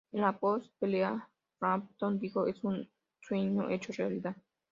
[0.15, 1.11] En la post-pelea,
[1.59, 2.89] Frampton dijo: "Es un
[3.27, 4.35] sueño hecho realidad.